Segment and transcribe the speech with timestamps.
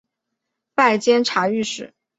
[0.73, 1.93] 拜监察御史。